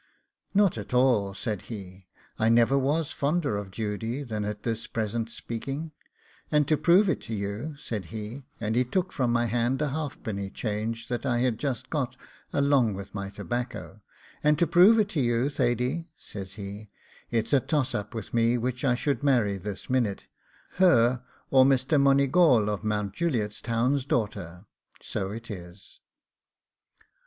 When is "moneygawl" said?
22.01-22.69